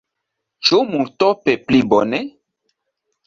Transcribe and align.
Ĉu 0.69 0.79
multope 0.93 1.55
pli 1.67 1.81
bone? 1.91 2.21